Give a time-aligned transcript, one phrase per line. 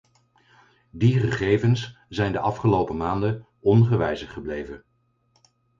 [0.91, 4.83] Die gegevens zijn de afgelopen maanden ongewijzigd gebleven.